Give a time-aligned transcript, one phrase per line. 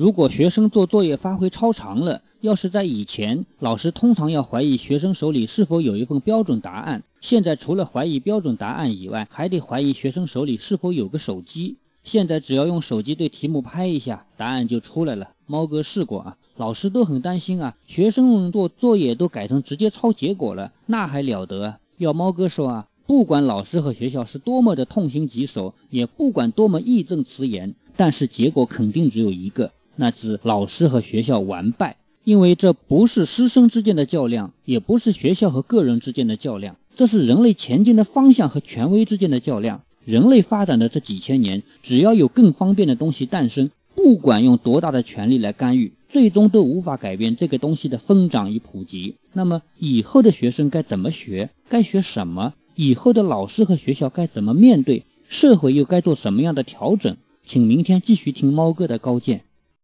[0.00, 7.02] 如果学生做作业发挥超常了，要是在以前，老师通常要怀疑学生手里是否有一份标准答案。
[7.20, 11.76] 现在除了怀疑标准答案以外，还得怀疑学生手里是否有个手机。
[12.02, 15.32] 现在只要用手机对题目拍一下，答案就出来了。
[15.44, 21.76] 猫哥试过啊，老师都很担心啊，学生们做作业都改成直接抄结果了，那还了得？
[21.98, 29.72] 要猫哥说啊，不管老师和学校是多么的痛心疾首，也不管多么义正辞严，但是结果肯定只有一个。
[30.00, 39.82] 那是老师和学校完败，因为这不是师生之间的较量，也不是学校和个人之间的较量，这是人类前进的方向和权威之间的较量。
[40.02, 49.16] 人类发展的这几千年，只要有更方便的东西诞生，不管用多大的权力来干预，最终都无法改变这个东西的疯长与普及。
[49.34, 51.50] 那么以后的学生该怎么学？
[51.68, 52.54] 该学什么？
[52.74, 55.04] 以后的老师和学校该怎么面对？
[55.28, 57.18] 社会又该做什么样的调整？
[57.44, 59.42] 请明天继续听猫哥的高见。